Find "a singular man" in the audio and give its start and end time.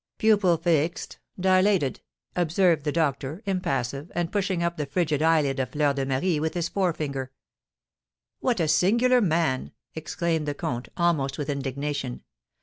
8.59-9.73